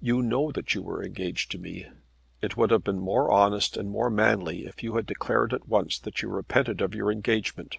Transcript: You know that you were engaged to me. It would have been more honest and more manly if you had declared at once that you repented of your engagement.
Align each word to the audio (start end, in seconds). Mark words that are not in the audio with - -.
You 0.00 0.22
know 0.22 0.50
that 0.52 0.74
you 0.74 0.80
were 0.80 1.04
engaged 1.04 1.50
to 1.50 1.58
me. 1.58 1.84
It 2.40 2.56
would 2.56 2.70
have 2.70 2.82
been 2.82 2.98
more 2.98 3.30
honest 3.30 3.76
and 3.76 3.90
more 3.90 4.08
manly 4.08 4.64
if 4.64 4.82
you 4.82 4.96
had 4.96 5.04
declared 5.04 5.52
at 5.52 5.68
once 5.68 5.98
that 5.98 6.22
you 6.22 6.30
repented 6.30 6.80
of 6.80 6.94
your 6.94 7.12
engagement. 7.12 7.76